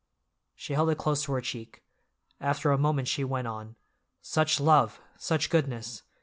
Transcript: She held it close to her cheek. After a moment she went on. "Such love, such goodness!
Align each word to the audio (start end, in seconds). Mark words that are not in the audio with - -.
She 0.55 0.73
held 0.73 0.89
it 0.89 0.97
close 0.97 1.21
to 1.25 1.31
her 1.33 1.41
cheek. 1.41 1.83
After 2.39 2.71
a 2.71 2.77
moment 2.79 3.07
she 3.07 3.23
went 3.23 3.45
on. 3.47 3.75
"Such 4.23 4.59
love, 4.59 4.99
such 5.19 5.51
goodness! 5.51 6.01